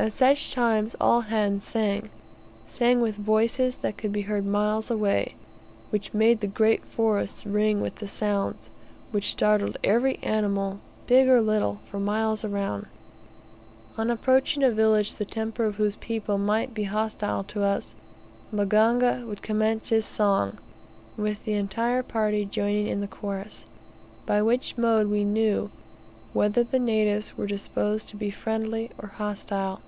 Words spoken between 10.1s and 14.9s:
animal big or little, for miles around. On approaching a